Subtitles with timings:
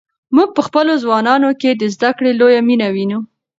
[0.35, 3.19] موږ په خپلو ځوانانو کې د زده کړې لویه مینه وینو.